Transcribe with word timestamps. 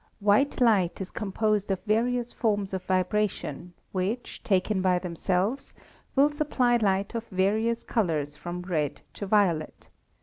White 0.19 0.59
light 0.59 0.99
is 0.99 1.11
composed 1.11 1.69
of 1.69 1.83
various 1.83 2.33
forms 2.33 2.73
of 2.73 2.81
vibration 2.85 3.75
which, 3.91 4.41
taken 4.43 4.81
by 4.81 4.97
themselves, 4.97 5.75
will 6.15 6.31
supply 6.31 6.77
light 6.77 7.13
of 7.13 7.27
various 7.27 7.83
colors 7.83 8.35
from 8.35 8.63
red 8.63 9.01
to 9.13 9.27
violet. 9.27 9.89